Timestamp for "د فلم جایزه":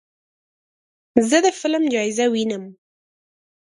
1.45-2.25